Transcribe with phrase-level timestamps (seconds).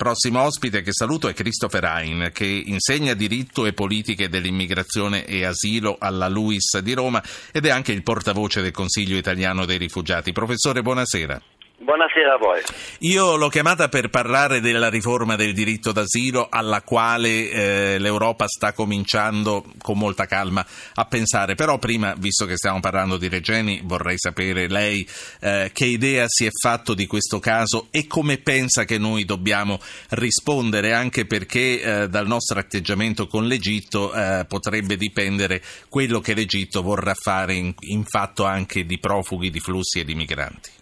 [0.00, 5.98] prossimo ospite che saluto è Christopher Hein, che insegna diritto e politiche dell'immigrazione e asilo
[6.00, 10.32] alla LUIS di Roma ed è anche il portavoce del Consiglio italiano dei rifugiati.
[10.32, 11.42] Professore, buonasera.
[11.82, 12.60] Buonasera a voi.
[13.08, 18.74] Io l'ho chiamata per parlare della riforma del diritto d'asilo alla quale eh, l'Europa sta
[18.74, 20.62] cominciando con molta calma
[20.96, 21.54] a pensare.
[21.54, 25.08] Però prima, visto che stiamo parlando di Regeni, vorrei sapere lei
[25.40, 29.80] eh, che idea si è fatto di questo caso e come pensa che noi dobbiamo
[30.10, 36.82] rispondere, anche perché eh, dal nostro atteggiamento con l'Egitto eh, potrebbe dipendere quello che l'Egitto
[36.82, 40.79] vorrà fare in, in fatto anche di profughi, di flussi e di migranti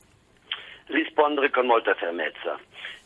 [1.19, 2.59] rispondere con molta fermezza.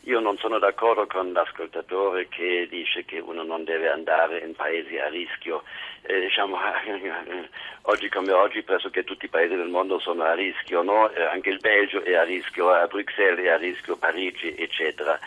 [0.05, 4.97] Io non sono d'accordo con l'ascoltatore che dice che uno non deve andare in paesi
[4.97, 5.63] a rischio
[6.05, 6.57] eh, diciamo,
[7.83, 11.09] oggi come oggi pressoché tutti i paesi del mondo sono a rischio, no?
[11.11, 15.17] eh, anche il Belgio è a rischio, a Bruxelles è a rischio, Parigi eccetera.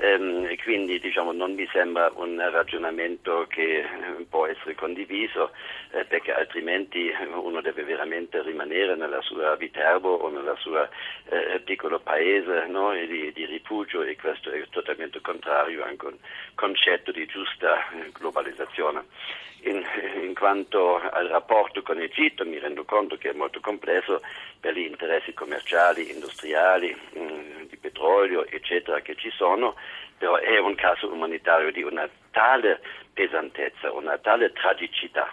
[0.00, 3.86] Ehm, quindi diciamo, non mi sembra un ragionamento che eh,
[4.28, 5.50] può essere condiviso
[5.90, 10.88] eh, perché altrimenti uno deve veramente rimanere nella sua Viterbo o nel suo
[11.28, 12.92] eh, piccolo paese no?
[12.92, 16.16] di, di, rifugio questo è totalmente contrario anche a un
[16.54, 19.04] concetto di giusta eh, globalizzazione
[19.62, 19.82] in,
[20.22, 24.22] in, quanto al rapporto con l'Egitto mi rendo conto che è molto complesso
[24.60, 29.74] per gli interessi commerciali, industriali, mm, di petrolio, eccetera, che ci sono,
[30.16, 32.80] però è un caso umanitario di una tale
[33.12, 35.32] pesantezza, una tale tragicità,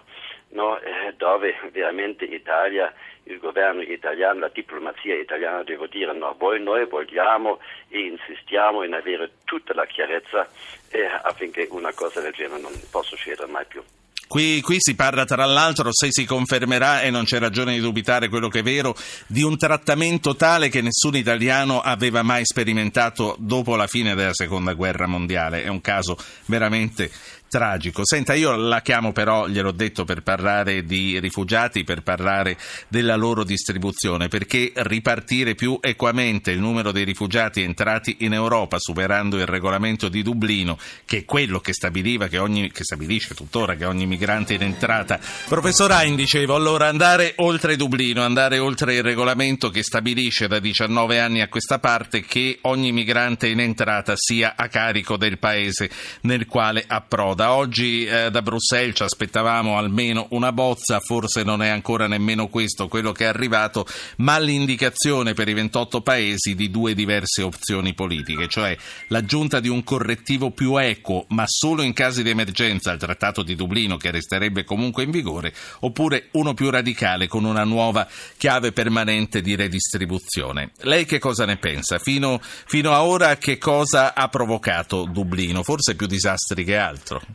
[0.49, 0.79] no?
[0.79, 6.85] eh, dove veramente Italia, il governo italiano, la diplomazia italiana devo dire no, voi, noi
[6.85, 10.47] vogliamo e insistiamo in avere tutta la chiarezza
[10.89, 13.83] eh, affinché una cosa del genere non possa succedere mai più.
[14.29, 18.29] Qui, qui, si parla tra l'altro, se si confermerà e non c'è ragione di dubitare
[18.29, 23.75] quello che è vero, di un trattamento tale che nessun italiano aveva mai sperimentato dopo
[23.75, 25.63] la fine della seconda guerra mondiale.
[25.63, 27.09] È un caso veramente
[27.49, 28.05] tragico.
[28.05, 33.43] Senta, io la chiamo però, gliel'ho detto, per parlare di rifugiati, per parlare della loro
[33.43, 40.07] distribuzione, perché ripartire più equamente il numero dei rifugiati entrati in Europa, superando il regolamento
[40.07, 44.53] di Dublino, che è quello che stabiliva che ogni, che stabilisce tuttora che ogni migrante
[44.53, 45.19] in entrata.
[45.47, 51.19] Professor Hein, dicevo, allora andare oltre Dublino, andare oltre il regolamento che stabilisce da 19
[51.19, 55.89] anni a questa parte che ogni migrante in entrata sia a carico del paese
[56.21, 61.63] nel quale approda da oggi eh, da Bruxelles ci aspettavamo almeno una bozza, forse non
[61.63, 66.69] è ancora nemmeno questo quello che è arrivato, ma l'indicazione per i 28 paesi di
[66.69, 68.75] due diverse opzioni politiche, cioè
[69.07, 73.55] l'aggiunta di un correttivo più equo, ma solo in casi di emergenza, al Trattato di
[73.55, 79.39] Dublino che resterebbe comunque in vigore, oppure uno più radicale con una nuova chiave permanente
[79.39, 80.71] di redistribuzione.
[80.81, 81.99] Lei che cosa ne pensa?
[81.99, 85.63] Fino, fino a ora che cosa ha provocato Dublino?
[85.63, 87.28] Forse più disastri che altro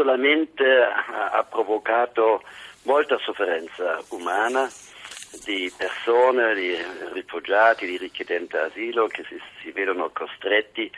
[0.00, 2.42] solamente ha provocato
[2.84, 4.66] molta sofferenza umana
[5.44, 6.74] di persone, di
[7.12, 10.90] rifugiati, di richiedenti asilo che si, si, vedono costretti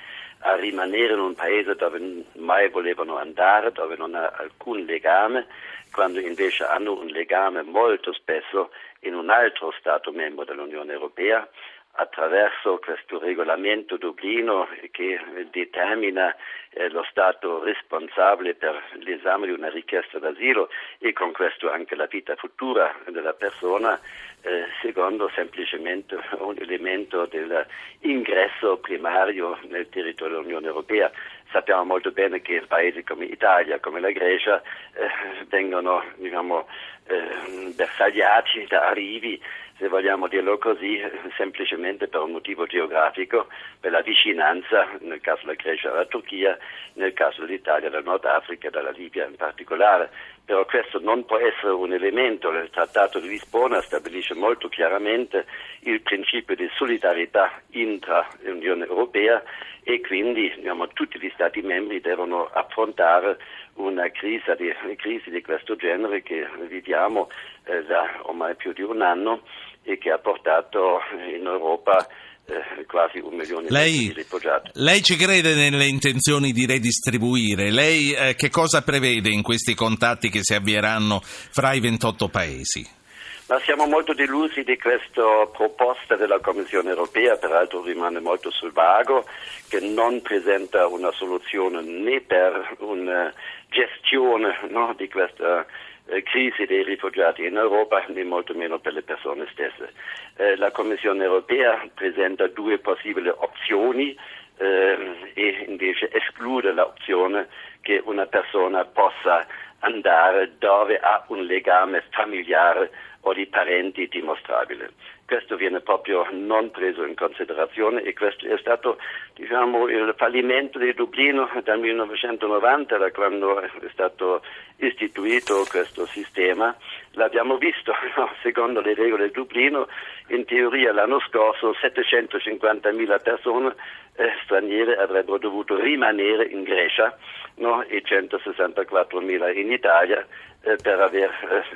[0.45, 5.47] a rimanere in un paese dove mai volevano andare, dove non ha alcun legame,
[5.91, 8.71] quando invece hanno un legame molto spesso
[9.01, 11.47] in un altro Stato membro dell'Unione Europea
[11.92, 15.20] attraverso questo regolamento Dublino che
[15.50, 16.34] determina
[16.70, 22.06] eh, lo Stato responsabile per l'esame di una richiesta d'asilo e con questo anche la
[22.06, 24.00] vita futura della persona,
[24.41, 31.10] eh, secondo semplicemente un elemento dell'ingresso primario nel territorio dell'Unione Europea.
[31.53, 34.63] Sappiamo molto bene che paesi come Italia, come la Grecia,
[34.95, 36.67] eh, vengono diciamo,
[37.07, 39.41] eh, bersagliati da arrivi
[39.83, 41.01] se vogliamo dirlo così,
[41.37, 43.49] semplicemente per un motivo geografico,
[43.81, 46.57] per la vicinanza, nel caso della Grecia alla Turchia,
[46.95, 50.11] nel caso dell'Italia dal Nord Africa e dalla Libia in particolare.
[50.44, 55.47] Però questo non può essere un elemento, il Trattato di Lisbona stabilisce molto chiaramente
[55.80, 59.42] il principio di solidarietà intra Unione Europea
[59.84, 63.39] e quindi diciamo, tutti gli Stati membri devono affrontare
[63.74, 67.28] una crisi di, una crisi di questo genere che viviamo
[67.65, 69.42] eh, da ormai più di un anno
[69.84, 71.00] e che ha portato
[71.34, 72.06] in Europa
[72.53, 74.71] eh, quasi un milione lei, di rifugiati.
[74.75, 77.71] Lei ci crede nelle intenzioni di redistribuire?
[77.71, 83.01] Lei eh, che cosa prevede in questi contatti che si avvieranno fra i 28 paesi?
[83.47, 89.27] Ma siamo molto delusi di questa proposta della Commissione europea, peraltro rimane molto sul vago,
[89.69, 93.33] che non presenta una soluzione né per una
[93.69, 95.66] gestione no, di questa
[96.07, 99.93] eh, crisi dei rifugiati in Europa né molto meno per le persone stesse.
[100.37, 104.16] Eh, la Commissione europea presenta due possibili opzioni
[104.59, 107.49] eh, e invece esclude l'opzione
[107.81, 109.47] che una persona possa
[109.81, 112.91] andare dove ha un legame familiare
[113.22, 114.91] o di parenti dimostrabile.
[115.33, 118.99] Questo viene proprio non preso in considerazione e questo è stato
[119.33, 124.43] diciamo, il fallimento di Dublino dal 1990, da quando è stato
[124.77, 126.77] istituito questo sistema.
[127.13, 128.31] L'abbiamo visto, no?
[128.43, 129.89] secondo le regole di Dublino,
[130.27, 133.75] in teoria l'anno scorso 750.000 persone
[134.17, 137.17] eh, straniere avrebbero dovuto rimanere in Grecia
[137.55, 137.83] no?
[137.84, 140.27] e 164.000 in Italia
[140.62, 141.30] eh, per aver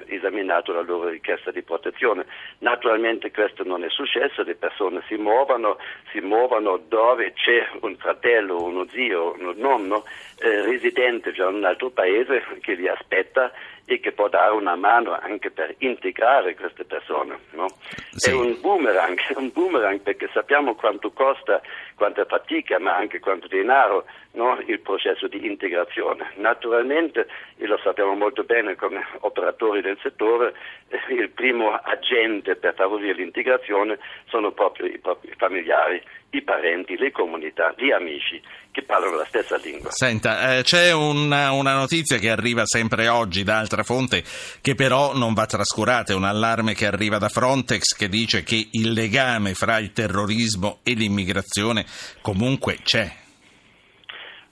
[0.07, 2.25] eh, esaminato la loro richiesta di protezione.
[2.59, 5.79] Naturalmente questo non è successo, le persone si muovono,
[6.13, 10.05] si muovono dove c'è un fratello, uno zio, un nonno
[10.39, 13.53] eh, residente già in un altro paese che li aspetta
[13.87, 17.39] e che può dare una mano anche per integrare queste persone.
[17.53, 17.69] No?
[18.11, 18.31] Sì.
[18.31, 21.63] È un boomerang, un boomerang perché sappiamo quanto costa,
[21.95, 24.59] quanta fatica, ma anche quanto denaro no?
[24.67, 26.33] il processo di integrazione.
[26.35, 30.55] Naturalmente, e lo sappiamo molto bene come operatori del settore,
[30.89, 36.03] eh, il primo agente per favorire l'integrazione sono proprio i propri familiari
[36.37, 38.41] i parenti, le comunità, gli amici
[38.71, 39.91] che parlano la stessa lingua.
[39.91, 44.23] Senta, eh, c'è una, una, notizia che arriva sempre oggi da altra fonte
[44.61, 48.69] che però non va trascurata, è un allarme che arriva da Frontex che dice che
[48.73, 51.85] il legame fra il terrorismo e l'immigrazione
[52.21, 53.25] comunque c'è.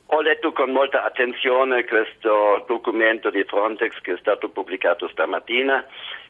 [0.06, 5.84] Ho letto con molta attenzione questo documento di Frontex che è stato pubblicato stamattina,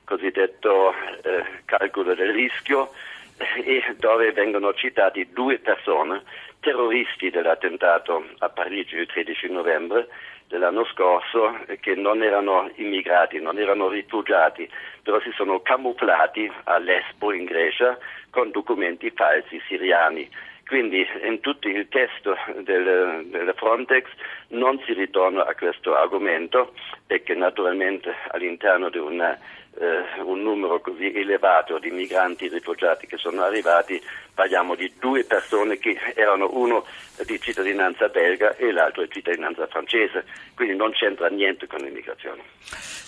[0.04, 0.92] cosiddetto
[1.22, 2.90] eh, calcolo del rischio
[3.98, 6.22] dove vengono citati due persone,
[6.60, 10.08] terroristi dell'attentato a Parigi il 13 novembre
[10.48, 14.68] dell'anno scorso, che non erano immigrati, non erano rifugiati,
[15.02, 17.98] però si sono camufflati a Lesbo in Grecia
[18.30, 20.28] con documenti falsi siriani.
[20.66, 24.06] Quindi in tutto il testo del, del, Frontex
[24.48, 26.72] non si ritorna a questo argomento
[27.06, 29.38] perché naturalmente all'interno di una
[29.78, 34.00] eh, un numero così elevato di migranti rifugiati che sono arrivati,
[34.34, 36.84] parliamo di due persone che erano uno
[37.26, 40.24] di cittadinanza belga e l'altro di cittadinanza francese,
[40.54, 42.42] quindi non c'entra niente con l'immigrazione.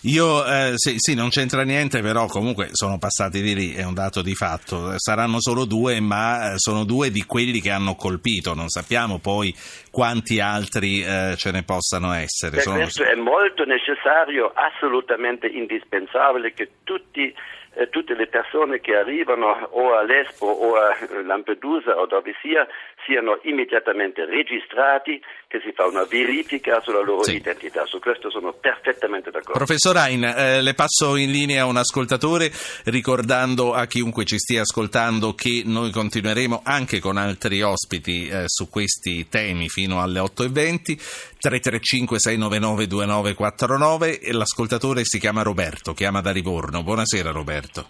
[0.03, 3.95] Io eh, sì, sì, non c'entra niente, però comunque sono passati di lì, è un
[3.95, 4.93] dato di fatto.
[4.99, 9.53] Saranno solo due, ma eh, sono due di quelli che hanno colpito, non sappiamo poi
[9.91, 12.61] quanti altri eh, ce ne possano essere.
[12.61, 12.77] Sono...
[12.77, 17.33] Questo è molto necessario, assolutamente indispensabile che tutti
[17.77, 22.67] eh, tutte le persone che arrivano o a Lesbo o a Lampedusa o dove sia
[23.07, 27.37] siano immediatamente registrati, che si fa una verifica sulla loro sì.
[27.37, 27.87] identità.
[27.87, 29.53] Su questo sono perfettamente d'accordo.
[29.53, 32.51] Professor Hein, eh, le passo in linea un ascoltatore
[32.85, 38.69] ricordando a chiunque ci stia ascoltando che noi continueremo anche con altri ospiti eh, su
[38.69, 41.35] questi temi fino alle 8.20.
[41.39, 46.83] 335 699 2949 e l'ascoltatore si chiama Roberto, chiama da Livorno.
[46.83, 47.89] Buonasera Roberto.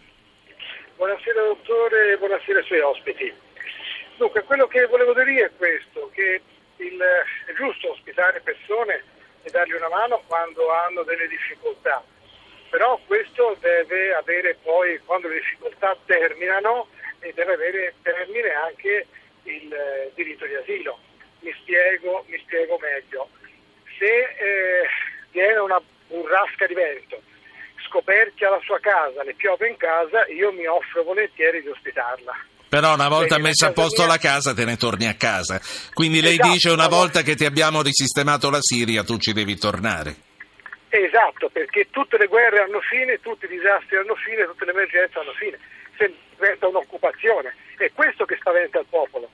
[0.96, 3.45] Buonasera dottore, buonasera ai suoi ospiti.
[4.16, 6.40] Dunque, quello che volevo dire è questo, che
[6.76, 7.02] il,
[7.44, 9.02] è giusto ospitare persone
[9.42, 12.02] e dargli una mano quando hanno delle difficoltà,
[12.70, 19.06] però questo deve avere poi, quando le difficoltà terminano, deve avere termine anche
[19.42, 20.98] il eh, diritto di asilo.
[21.40, 23.28] Mi spiego, mi spiego meglio.
[23.98, 24.88] Se eh,
[25.30, 27.20] viene una burrasca di vento,
[27.87, 32.94] scoperchia la sua casa, le piove in casa, io mi offro volentieri di ospitarla però
[32.94, 34.12] una volta messa a posto mia...
[34.12, 35.61] la casa te ne torni a casa.
[35.92, 39.56] Quindi lei esatto, dice una volta che ti abbiamo risistemato la Siria tu ci devi
[39.56, 40.16] tornare.
[40.88, 45.18] Esatto, perché tutte le guerre hanno fine, tutti i disastri hanno fine, tutte le emergenze
[45.18, 45.58] hanno fine.
[45.99, 47.54] Se diventa un'occupazione.
[47.76, 49.28] È questo che spaventa il popolo.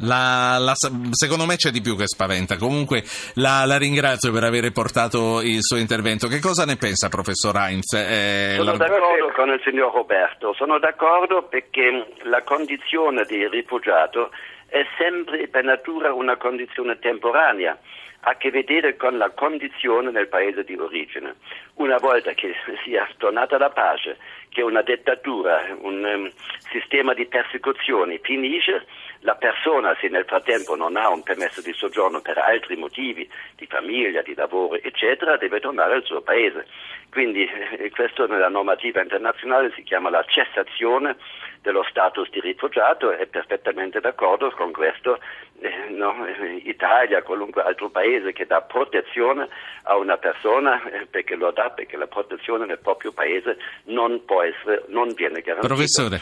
[0.00, 0.74] La, la,
[1.10, 2.56] secondo me c'è di più che spaventa.
[2.56, 3.02] Comunque
[3.34, 6.28] la, la, ringrazio per aver portato il suo intervento.
[6.28, 7.92] Che cosa ne pensa, professor Heinz?
[7.94, 14.30] Eh, sono d'accordo con il signor Roberto, sono d'accordo perché la condizione di rifugiato
[14.66, 17.76] è sempre per natura una condizione temporanea
[18.20, 21.36] ha a che vedere con la condizione nel paese di origine.
[21.74, 22.54] Una volta che
[22.84, 24.18] sia tornata la pace,
[24.50, 26.30] che una dittatura, un um,
[26.70, 28.86] sistema di persecuzioni finisce,
[29.20, 33.66] la persona, se nel frattempo non ha un permesso di soggiorno per altri motivi, di
[33.66, 36.66] famiglia, di lavoro, eccetera, deve tornare al suo paese.
[37.10, 41.16] Quindi eh, questo nella normativa internazionale si chiama la cessazione
[41.60, 45.18] dello status di rifugiato e perfettamente d'accordo con questo
[45.60, 46.26] eh, no,
[46.62, 49.48] Italia, qualunque altro paese che dà protezione
[49.82, 54.42] a una persona eh, perché lo dà, perché la protezione nel proprio paese non può
[54.42, 55.66] essere, non viene garantita.
[55.66, 56.20] Professore.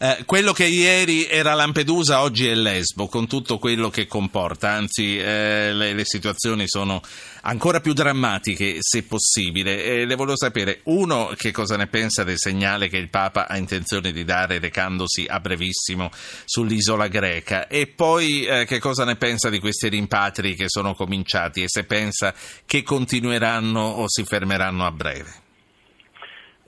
[0.00, 5.18] Eh, quello che ieri era Lampedusa oggi è Lesbo, con tutto quello che comporta, anzi
[5.18, 7.02] eh, le, le, situazioni sono
[7.42, 9.82] ancora più drammatiche se possibile.
[9.82, 13.56] E le volevo sapere, uno, che cosa ne pensa del segnale che il Papa ha
[13.56, 16.10] intenzione di dare recandosi a brevissimo
[16.44, 21.62] sull'isola greca e poi eh, che cosa ne pensa di questi rimpatri che sono cominciati
[21.62, 22.32] e se pensa
[22.64, 25.46] che continueranno o si fermeranno a breve.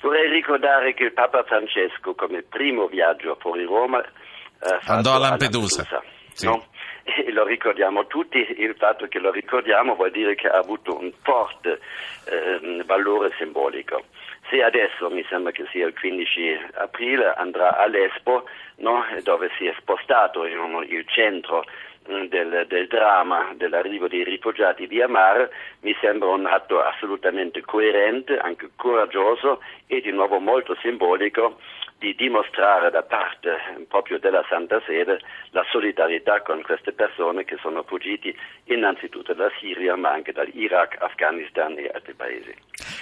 [0.00, 5.82] Vorrei ricordare che il Papa Francesco, come primo viaggio fuori Roma, eh, andò a Lampedusa.
[5.82, 6.46] A Lampedusa sì.
[6.46, 6.66] no?
[7.02, 11.10] E lo ricordiamo tutti, il fatto che lo ricordiamo vuol dire che ha avuto un
[11.22, 11.80] forte
[12.26, 14.04] eh, valore simbolico.
[14.48, 18.44] Se adesso, mi sembra che sia il 15 aprile, andrà a Lesbo,
[18.76, 19.04] no?
[19.22, 21.64] dove si è spostato in il centro
[22.06, 28.70] del, del, dramma dell'arrivo dei rifugiati via mare mi sembra un atto assolutamente coerente, anche
[28.76, 31.58] coraggioso e di nuovo molto simbolico
[31.98, 37.82] di dimostrare da parte proprio della Santa Sede la solidarietà con queste persone che sono
[37.82, 42.54] fuggiti innanzitutto da Siria ma anche dall'Iraq, Afghanistan e altri paesi.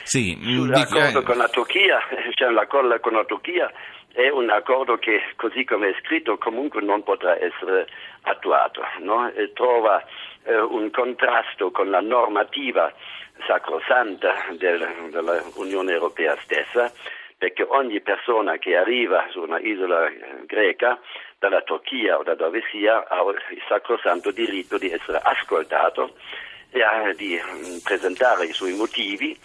[0.02, 2.00] Sì, Sull'accordo con la Turchia,
[2.34, 3.70] cioè l'accordo con la Turchia
[4.12, 7.86] è un accordo che, così come è scritto, comunque non potrà essere
[8.22, 8.82] attuato.
[9.00, 9.30] No?
[9.54, 10.02] trova
[10.44, 12.92] eh, un contrasto con la normativa
[13.46, 16.92] sacrosanta del, dell'Unione Europea stessa,
[17.36, 20.98] perché ogni persona che arriva su una isola eh, greca,
[21.38, 26.14] dalla Turchia o da dove sia, ha il sacrosanto diritto di essere ascoltato
[26.70, 29.38] e di mm, presentare i suoi motivi,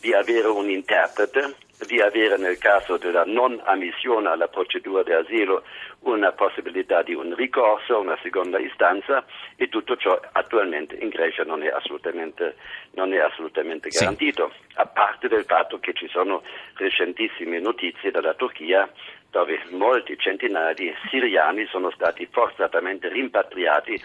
[0.00, 5.64] di avere un interprete di avere nel caso della non ammissione alla procedura di asilo
[6.00, 9.24] una possibilità di un ricorso, una seconda istanza
[9.56, 12.56] e tutto ciò attualmente in Grecia non è assolutamente,
[12.92, 14.74] non è assolutamente garantito, sì.
[14.74, 16.42] a parte del fatto che ci sono
[16.74, 18.88] recentissime notizie dalla Turchia
[19.30, 24.00] dove molti centinaia di siriani sono stati forzatamente rimpatriati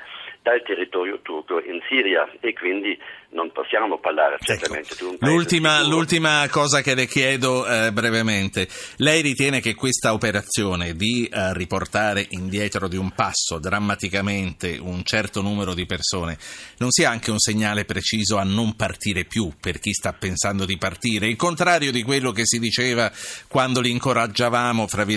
[0.45, 2.95] dal territorio turco in Siria e quindi
[3.29, 4.45] non possiamo parlare ecco.
[4.45, 5.03] certamente ecco.
[5.03, 8.67] di un paese l'ultima, l'ultima, cosa che le chiedo eh, brevemente,
[8.97, 15.41] lei ritiene che questa operazione di eh, riportare indietro di un passo drammaticamente un certo
[15.41, 16.37] numero di persone
[16.77, 20.77] non sia anche un segnale preciso a non partire più per chi sta pensando di
[20.77, 23.11] partire, il contrario di quello che si diceva
[23.47, 25.14] quando li incoraggiavamo, fra virgolette,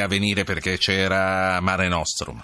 [0.00, 2.42] a venire perché c'era Mare Nostrum?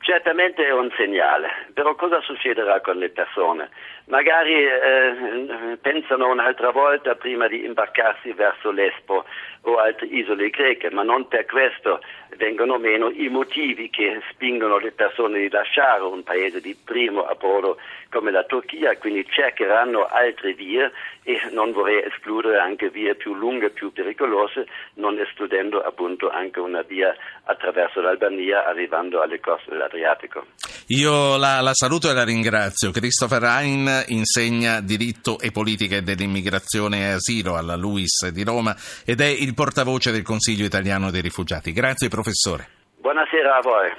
[0.00, 3.68] Certamente è un segnale, però cosa succederà con le persone?
[4.06, 9.24] Magari eh, pensano un'altra volta prima di imbarcarsi verso Lesbo
[9.62, 12.00] o altre isole greche, ma non per questo
[12.36, 17.78] vengono meno i motivi che spingono le persone di lasciare un paese di primo approdo
[18.10, 20.90] come la Turchia, quindi cercheranno altre vie
[21.22, 26.82] e non vorrei escludere anche vie più lunghe, più pericolose, non escludendo appunto anche una
[26.82, 27.14] via
[27.44, 30.46] attraverso l'Albania arrivando alle coste dell'Adriatico.
[30.92, 32.90] Io la, la saluto e la ringrazio.
[32.90, 39.26] Christopher Hein insegna diritto e politica dell'immigrazione e asilo alla LUIS di Roma ed è
[39.26, 41.70] il portavoce del Consiglio italiano dei rifugiati.
[41.72, 42.68] Grazie professore.
[42.96, 43.90] Buonasera a voi.